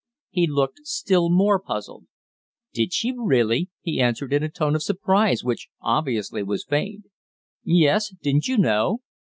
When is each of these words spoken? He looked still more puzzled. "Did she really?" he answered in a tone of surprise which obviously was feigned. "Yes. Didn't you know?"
He 0.31 0.47
looked 0.47 0.79
still 0.85 1.29
more 1.29 1.59
puzzled. 1.59 2.07
"Did 2.73 2.91
she 2.91 3.13
really?" 3.15 3.69
he 3.81 4.01
answered 4.01 4.33
in 4.33 4.41
a 4.41 4.49
tone 4.49 4.73
of 4.75 4.81
surprise 4.81 5.43
which 5.43 5.67
obviously 5.79 6.41
was 6.41 6.65
feigned. 6.65 7.03
"Yes. 7.63 8.09
Didn't 8.09 8.47
you 8.47 8.57
know?" 8.57 9.01